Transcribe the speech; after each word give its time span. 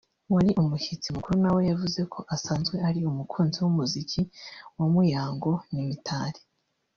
wari 0.33 0.51
umushyitsi 0.61 1.07
mukuru 1.15 1.35
nawe 1.43 1.61
yavuze 1.69 2.01
ko 2.13 2.19
asanzwe 2.35 2.75
ari 2.87 2.99
umukunzi 3.11 3.57
w’umuziki 3.59 4.21
wa 4.77 4.85
Muyango 4.93 5.51
n’Imitali 5.73 6.39